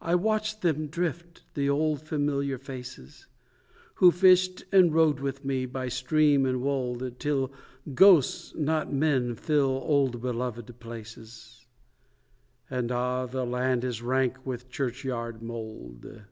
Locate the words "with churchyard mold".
14.44-16.22